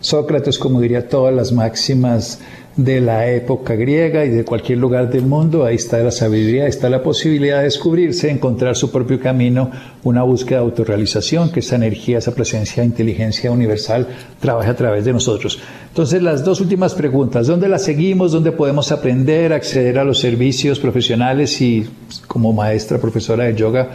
[0.00, 2.40] Sócrates, como diría todas las máximas
[2.76, 5.64] de la época griega y de cualquier lugar del mundo.
[5.64, 9.70] Ahí está la sabiduría, está la posibilidad de descubrirse, encontrar su propio camino,
[10.04, 14.06] una búsqueda de autorrealización, que esa energía, esa presencia inteligencia universal
[14.40, 15.58] trabaje a través de nosotros.
[15.88, 18.32] Entonces, las dos últimas preguntas, ¿dónde la seguimos?
[18.32, 21.88] ¿Dónde podemos aprender, acceder a los servicios profesionales y
[22.26, 23.88] como maestra, profesora de yoga?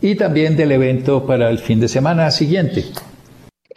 [0.00, 2.84] Y también del evento para el fin de semana siguiente.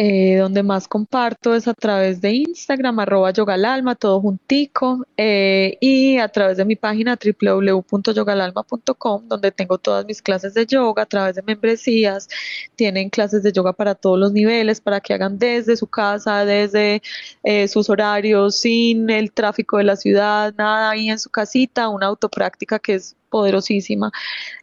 [0.03, 6.17] Eh, donde más comparto es a través de Instagram, arroba yogalalma, todo juntico, eh, y
[6.17, 11.35] a través de mi página www.yogalalma.com, donde tengo todas mis clases de yoga a través
[11.35, 12.27] de membresías.
[12.75, 17.03] Tienen clases de yoga para todos los niveles, para que hagan desde su casa, desde
[17.43, 22.07] eh, sus horarios, sin el tráfico de la ciudad, nada ahí en su casita, una
[22.07, 24.11] autopráctica que es poderosísima.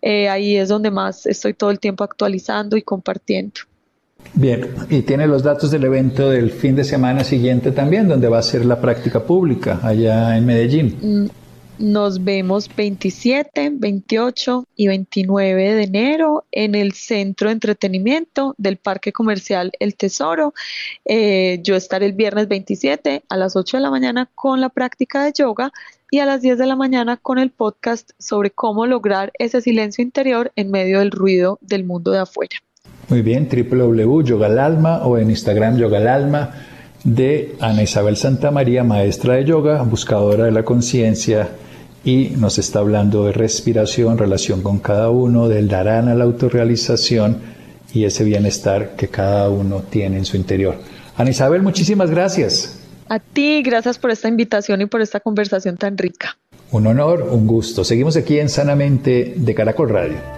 [0.02, 3.60] ahí es donde más estoy todo el tiempo actualizando y compartiendo.
[4.34, 8.38] Bien, y tiene los datos del evento del fin de semana siguiente también, donde va
[8.38, 10.96] a ser la práctica pública allá en Medellín.
[11.00, 11.26] Mm,
[11.78, 19.12] nos vemos 27, 28 y 29 de enero en el Centro de Entretenimiento del Parque
[19.12, 20.54] Comercial El Tesoro.
[21.04, 25.24] Eh, yo estaré el viernes 27 a las 8 de la mañana con la práctica
[25.24, 25.72] de yoga
[26.10, 30.02] y a las 10 de la mañana con el podcast sobre cómo lograr ese silencio
[30.02, 32.56] interior en medio del ruido del mundo de afuera.
[33.08, 36.50] Muy bien, www.yogalalma o en Instagram yogalalma
[37.04, 41.48] de Ana Isabel Santa María, maestra de yoga, buscadora de la conciencia
[42.04, 47.38] y nos está hablando de respiración, relación con cada uno, del darán a la autorrealización
[47.94, 50.76] y ese bienestar que cada uno tiene en su interior.
[51.16, 52.78] Ana Isabel, muchísimas gracias.
[53.08, 56.36] A ti, gracias por esta invitación y por esta conversación tan rica.
[56.70, 57.84] Un honor, un gusto.
[57.84, 60.37] Seguimos aquí en Sanamente de Caracol Radio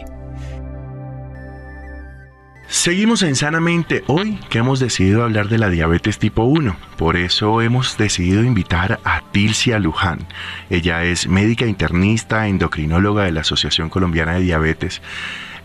[2.71, 6.77] Seguimos en Sanamente hoy que hemos decidido hablar de la diabetes tipo 1.
[6.97, 10.19] Por eso hemos decidido invitar a Tilcia Luján.
[10.69, 15.01] Ella es médica internista, endocrinóloga de la Asociación Colombiana de Diabetes.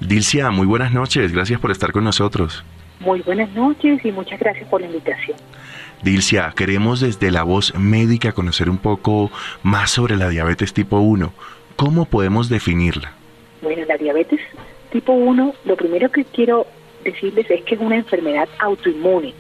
[0.01, 1.33] Dilcia, muy buenas noches.
[1.33, 2.65] Gracias por estar con nosotros.
[2.99, 5.39] Muy buenas noches y muchas gracias por la invitación.
[6.03, 9.31] Dilcia, queremos desde la voz médica conocer un poco
[9.63, 11.33] más sobre la diabetes tipo 1.
[11.77, 13.13] ¿Cómo podemos definirla?
[13.63, 14.41] Bueno, la diabetes
[14.91, 16.67] tipo 1, lo primero que quiero
[17.07, 19.35] es que es una enfermedad autoinmune.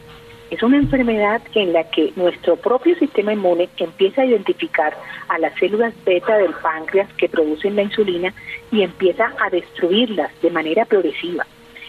[0.50, 4.96] Es una enfermedad en la que nuestro propio sistema inmune empieza a identificar
[5.28, 8.32] a las células beta del páncreas que producen la insulina
[8.70, 11.44] y empieza a destruirlas de manera progresiva.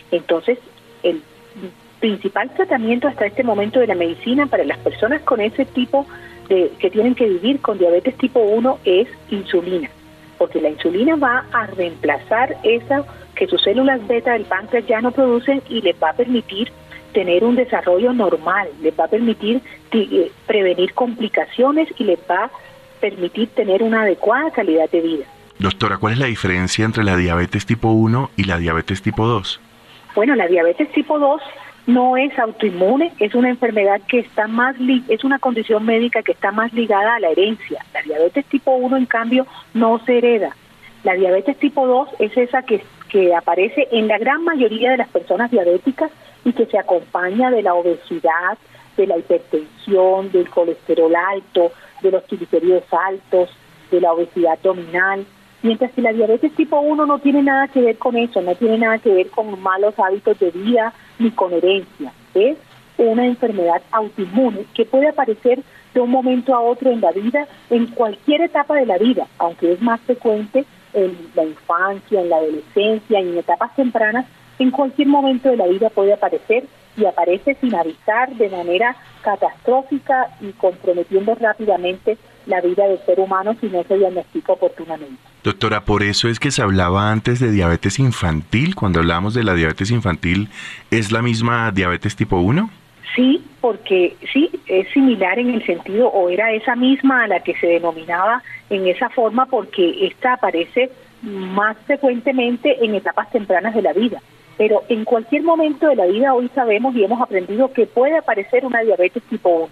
[0.10, 0.58] Entonces,
[1.04, 1.22] el
[2.00, 6.08] principal tratamiento hasta este momento de la medicina para las personas con ese tipo
[6.50, 9.90] de que tienen que vivir con diabetes tipo 1 es insulina,
[10.38, 13.06] porque la insulina va a reemplazar esa
[13.38, 16.72] que sus células beta del páncreas ya no producen y les va a permitir
[17.14, 22.52] tener un desarrollo normal, les va a permitir eh, prevenir complicaciones y les va a
[23.00, 25.26] permitir tener una adecuada calidad de vida.
[25.60, 29.60] Doctora, ¿cuál es la diferencia entre la diabetes tipo 1 y la diabetes tipo 2?
[30.16, 31.42] Bueno, la diabetes tipo 2
[31.88, 34.76] no es autoinmune, es una enfermedad que está más,
[35.08, 37.84] es una condición médica que está más ligada a la herencia.
[37.94, 40.56] La diabetes tipo 1, en cambio, no se hereda.
[41.08, 45.08] La diabetes tipo 2 es esa que, que aparece en la gran mayoría de las
[45.08, 46.12] personas diabéticas
[46.44, 48.58] y que se acompaña de la obesidad,
[48.98, 53.50] de la hipertensión, del colesterol alto, de los triglicéridos altos,
[53.90, 55.26] de la obesidad abdominal,
[55.64, 58.78] mientras que la diabetes tipo 1 no tiene nada que ver con eso, no tiene
[58.78, 62.12] nada que ver con malos hábitos de vida ni con herencia.
[62.34, 62.58] Es
[62.98, 65.62] una enfermedad autoinmune que puede aparecer
[65.94, 69.72] de un momento a otro en la vida, en cualquier etapa de la vida, aunque
[69.72, 74.26] es más frecuente en la infancia, en la adolescencia en etapas tempranas,
[74.60, 76.66] en cualquier momento de la vida puede aparecer
[76.98, 83.56] y aparece sin avisar de manera catastrófica y comprometiendo rápidamente la vida del ser humano
[83.60, 85.18] si no se diagnostica oportunamente.
[85.44, 88.76] Doctora, por eso es que se hablaba antes de diabetes infantil.
[88.76, 90.50] Cuando hablamos de la diabetes infantil,
[90.90, 92.70] ¿es la misma diabetes tipo 1?
[93.16, 97.56] Sí, porque sí, es similar en el sentido, o era esa misma a la que
[97.56, 100.92] se denominaba en esa forma, porque esta aparece
[101.22, 104.22] más frecuentemente en etapas tempranas de la vida.
[104.58, 108.66] Pero en cualquier momento de la vida hoy sabemos y hemos aprendido que puede aparecer
[108.66, 109.68] una diabetes tipo 1.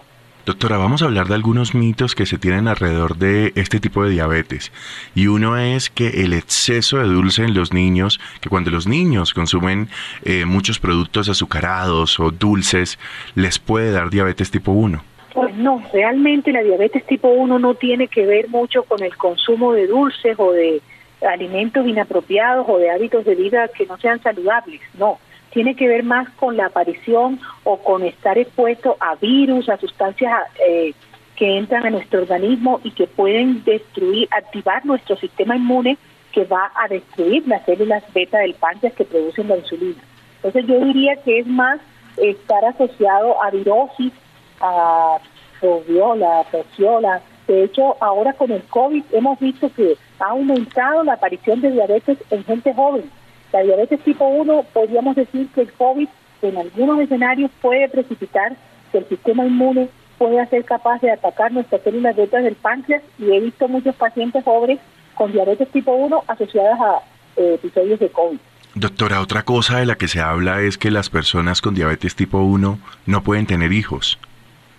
[0.46, 4.12] Doctora, vamos a hablar de algunos mitos que se tienen alrededor de este tipo de
[4.12, 4.72] diabetes.
[5.16, 9.34] Y uno es que el exceso de dulce en los niños, que cuando los niños
[9.34, 9.88] consumen
[10.24, 13.00] eh, muchos productos azucarados o dulces,
[13.34, 15.02] les puede dar diabetes tipo 1.
[15.34, 19.74] Pues no, realmente la diabetes tipo 1 no tiene que ver mucho con el consumo
[19.74, 20.80] de dulces o de
[21.28, 25.18] alimentos inapropiados o de hábitos de vida que no sean saludables, no
[25.56, 30.34] tiene que ver más con la aparición o con estar expuesto a virus, a sustancias
[30.68, 30.94] eh,
[31.38, 35.98] que entran a nuestro organismo y que pueden destruir, activar nuestro sistema inmune
[36.34, 40.04] que va a destruir las células beta del páncreas que producen la insulina.
[40.44, 41.80] Entonces yo diría que es más
[42.18, 44.12] estar asociado a virosis,
[44.60, 45.20] a
[45.62, 51.62] rodiola, a De hecho, ahora con el COVID hemos visto que ha aumentado la aparición
[51.62, 53.10] de diabetes en gente joven
[53.56, 56.10] la diabetes tipo 1, podríamos decir que el COVID
[56.41, 58.54] en algunos escenarios puede precipitar
[58.91, 59.88] que el sistema inmune
[60.18, 64.44] pueda ser capaz de atacar nuestras células beta del páncreas y he visto muchos pacientes
[64.44, 64.80] jóvenes
[65.13, 67.00] con diabetes tipo 1 asociadas a
[67.38, 68.39] eh, episodios de COVID.
[68.76, 72.39] Doctora, otra cosa de la que se habla es que las personas con diabetes tipo
[72.39, 74.20] 1 no pueden tener hijos.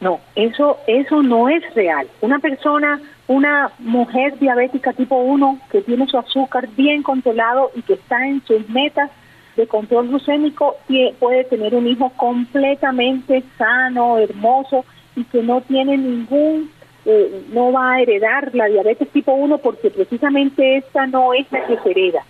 [0.02, 2.06] No, eso, eso no es real.
[2.20, 7.94] Una persona, una mujer diabética tipo 1 que tiene su azúcar bien controlado y que
[7.94, 9.10] está en sus metas
[9.56, 10.76] de control glucémico
[11.18, 14.84] puede tener un hijo completamente sano, hermoso
[15.16, 16.70] y que no tiene ningún,
[17.06, 21.66] eh, no va a heredar la diabetes tipo 1 porque precisamente esta no es la
[21.66, 22.22] que se hereda.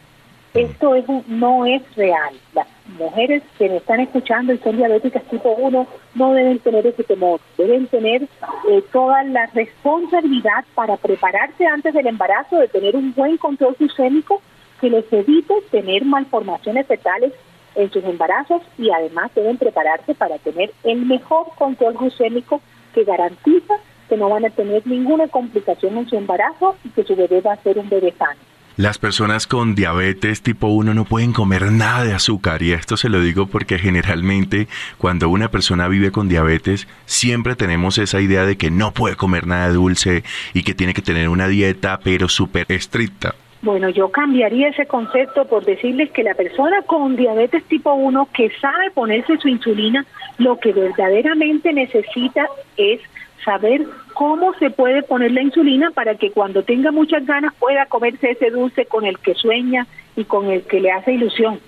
[0.57, 2.35] Esto es no es real.
[2.55, 2.67] Las
[2.99, 7.41] mujeres que me están escuchando y son diabéticas tipo 1 no deben tener ese temor,
[7.59, 13.37] deben tener eh, toda la responsabilidad para prepararse antes del embarazo, de tener un buen
[13.37, 14.41] control glucémico
[14.81, 17.35] que les evite tener malformaciones fetales
[17.75, 22.63] en sus embarazos y además deben prepararse para tener el mejor control glucémico
[22.95, 23.75] que garantiza
[24.09, 27.53] que no van a tener ninguna complicación en su embarazo y que su bebé va
[27.53, 28.41] a ser un bebé sano.
[28.77, 33.09] Las personas con diabetes tipo 1 no pueden comer nada de azúcar y esto se
[33.09, 38.59] lo digo porque generalmente cuando una persona vive con diabetes siempre tenemos esa idea de
[38.59, 42.67] que no puede comer nada dulce y que tiene que tener una dieta pero súper
[42.69, 43.35] estricta.
[43.63, 48.51] Bueno, yo cambiaría ese concepto por decirles que la persona con diabetes tipo 1 que
[48.61, 50.05] sabe ponerse su insulina,
[50.37, 53.01] lo que verdaderamente necesita es
[53.47, 58.33] saber cómo se puede poner la insulina para que cuando tenga muchas ganas pueda comerse
[58.33, 61.61] ese dulce con el que sueña y con el que le hace ilusión.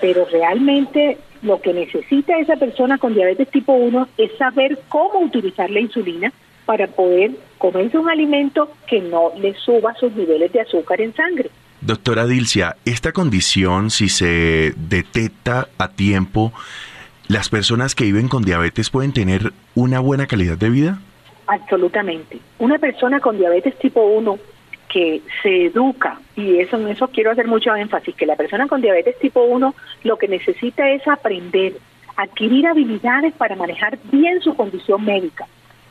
[0.00, 5.70] Pero realmente lo que necesita esa persona con diabetes tipo 1 es saber cómo utilizar
[5.70, 6.32] la insulina
[6.64, 11.50] para poder comerse un alimento que no le suba sus niveles de azúcar en sangre.
[11.80, 16.52] Doctora Dilcia, esta condición, si se detecta a tiempo,
[17.26, 20.98] ¿las personas que viven con diabetes pueden tener una buena calidad de vida?
[21.48, 22.38] Absolutamente.
[22.58, 24.38] Una persona con diabetes tipo 1
[24.92, 28.82] que se educa, y eso en eso quiero hacer mucho énfasis, que la persona con
[28.82, 31.74] diabetes tipo 1 lo que necesita es aprender,
[32.16, 35.46] adquirir habilidades para manejar bien su condición médica.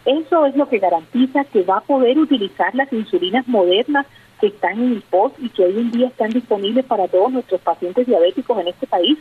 [0.06, 4.06] Eso es lo que garantiza que va a poder utilizar las insulinas modernas
[4.40, 7.62] que están en el POS y que hoy en día están disponibles para todos nuestros
[7.62, 9.18] pacientes diabéticos en este país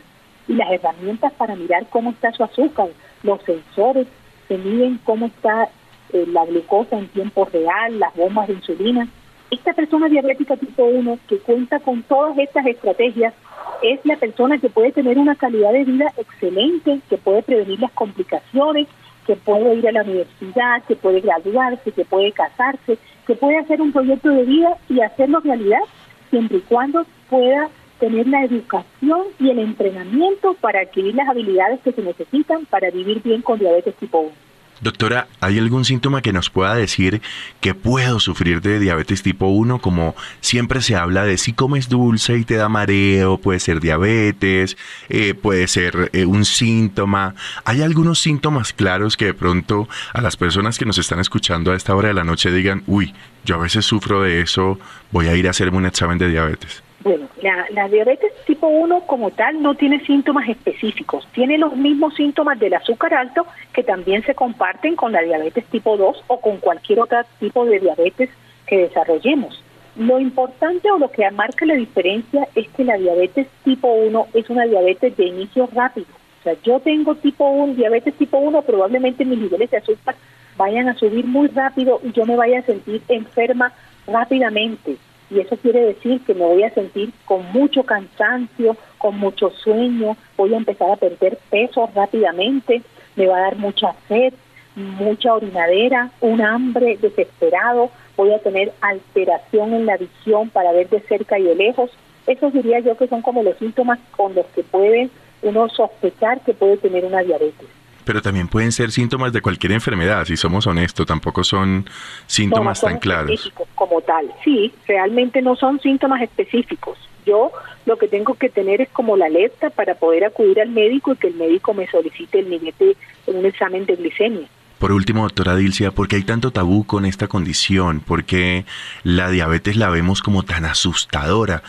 [0.47, 2.89] y las herramientas para mirar cómo está su azúcar,
[3.23, 4.07] los sensores
[4.47, 5.69] que miden cómo está
[6.13, 9.07] eh, la glucosa en tiempo real, las bombas de insulina.
[9.49, 13.33] Esta persona diabética tipo 1 que cuenta con todas estas estrategias
[13.81, 17.91] es la persona que puede tener una calidad de vida excelente, que puede prevenir las
[17.91, 18.87] complicaciones,
[19.25, 23.81] que puede ir a la universidad, que puede graduarse, que puede casarse, que puede hacer
[23.81, 25.81] un proyecto de vida y hacerlo realidad,
[26.29, 31.91] siempre y cuando pueda tener la educación y el entrenamiento para adquirir las habilidades que
[31.91, 34.46] se necesitan para vivir bien con diabetes tipo 1.
[34.79, 37.21] Doctora, ¿hay algún síntoma que nos pueda decir
[37.61, 39.79] que puedo sufrir de diabetes tipo 1?
[39.79, 44.77] Como siempre se habla de si comes dulce y te da mareo, puede ser diabetes,
[45.09, 47.33] eh, puede ser eh, un síntoma.
[47.65, 51.75] ¿Hay algunos síntomas claros que de pronto a las personas que nos están escuchando a
[51.75, 53.15] esta hora de la noche digan, uy,
[53.45, 54.79] yo a veces sufro de eso,
[55.11, 56.86] voy a ir a hacerme un examen de diabetes?
[57.07, 57.29] Bueno,
[57.73, 62.73] la, diabetes tipo 1 como tal no tiene síntomas específicos, tiene los mismos síntomas del
[62.73, 67.19] azúcar alto que también se comparten con la diabetes tipo 2 o con cualquier otro
[67.39, 68.29] tipo de diabetes
[68.65, 69.63] que desarrollemos.
[69.95, 74.49] Lo importante o lo que marca la diferencia es que la diabetes tipo 1 es
[74.49, 76.07] una diabetes de inicio rápido.
[76.41, 80.15] O sea, yo tengo tipo 1, diabetes tipo 1, probablemente mis niveles de azúcar
[80.57, 83.71] vayan a subir muy rápido y yo me vaya a sentir enferma
[84.05, 84.97] rápidamente
[85.29, 90.15] y eso quiere decir que me voy a sentir con mucho cansancio, con mucho sueño,
[90.37, 92.81] voy a empezar a perder peso rápidamente,
[93.15, 94.33] me va a dar mucha sed,
[94.75, 101.01] mucha orinadera, un hambre desesperado, voy a tener alteración en la visión para ver de
[101.01, 101.91] cerca y de lejos.
[102.25, 105.09] Esos diría yo que son como los síntomas con los que puede
[105.41, 107.76] uno sospechar que puede tener una diabetes
[108.07, 111.87] pero también pueden ser síntomas de cualquier enfermedad, si somos honestos, tampoco son
[112.25, 113.51] síntomas tan claros.
[113.75, 116.97] Como tal, sí, realmente no son síntomas específicos.
[117.25, 117.51] Yo
[117.85, 121.17] lo que tengo que tener es como la alerta para poder acudir al médico y
[121.17, 122.95] que el médico me solicite el nivel de
[123.27, 124.47] un examen de glicemia.
[124.79, 127.99] Por último, doctora Dilcia, ¿por qué hay tanto tabú con esta condición?
[127.99, 128.63] ¿Por qué
[129.03, 131.61] la diabetes la vemos como tan asustadora?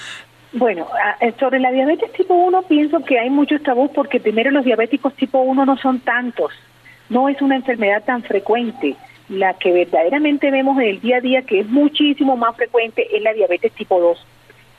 [0.52, 0.86] Bueno,
[1.20, 5.14] eh, sobre la diabetes tipo 1 pienso que hay muchos tabús porque primero los diabéticos
[5.14, 6.52] tipo 1 no son tantos,
[7.10, 8.96] no es una enfermedad tan frecuente.
[9.28, 13.22] La que verdaderamente vemos en el día a día que es muchísimo más frecuente es
[13.22, 14.26] la diabetes tipo 2.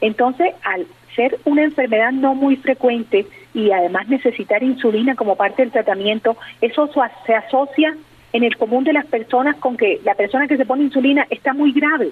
[0.01, 5.71] Entonces, al ser una enfermedad no muy frecuente y además necesitar insulina como parte del
[5.71, 6.89] tratamiento, eso
[7.27, 7.95] se asocia
[8.33, 11.53] en el común de las personas con que la persona que se pone insulina está
[11.53, 12.11] muy grave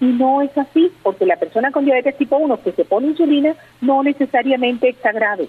[0.00, 3.54] y no es así, porque la persona con diabetes tipo 1 que se pone insulina
[3.80, 5.48] no necesariamente está grave.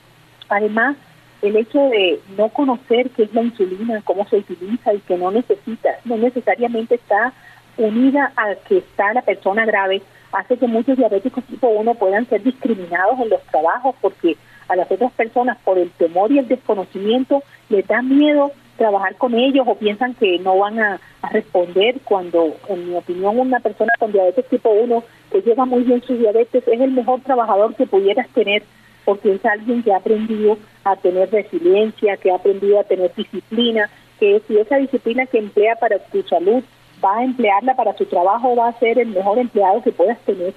[0.49, 0.97] Además,
[1.41, 5.31] el hecho de no conocer qué es la insulina, cómo se utiliza y que no
[5.31, 7.33] necesita, no necesariamente está
[7.77, 12.43] unida a que está la persona grave, hace que muchos diabéticos tipo 1 puedan ser
[12.43, 14.35] discriminados en los trabajos porque
[14.67, 19.35] a las otras personas por el temor y el desconocimiento les da miedo trabajar con
[19.35, 20.99] ellos o piensan que no van a,
[21.31, 26.01] responder cuando, en mi opinión, una persona con diabetes tipo 1 que lleva muy bien
[26.01, 28.63] su diabetes es el mejor trabajador que pudieras tener
[29.03, 33.89] porque es alguien que ha aprendido a tener resiliencia, que ha aprendido a tener disciplina,
[34.17, 36.63] que si esa disciplina que emplea para tu salud
[37.03, 40.53] va a emplearla para su trabajo, va a ser el mejor empleado que puedas tener.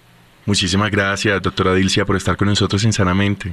[0.47, 3.53] Muchísimas gracias, doctora Dilcia, por estar con nosotros en Sanamente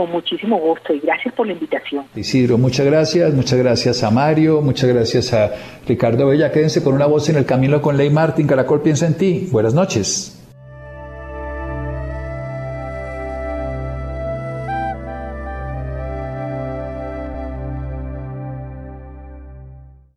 [0.00, 2.06] con muchísimo gusto y gracias por la invitación.
[2.16, 5.52] Isidro, muchas gracias, muchas gracias a Mario, muchas gracias a
[5.86, 6.50] Ricardo Bella.
[6.50, 8.46] Quédense con una voz en el camino con Ley Martín.
[8.46, 9.48] Caracol piensa en ti.
[9.52, 10.39] Buenas noches.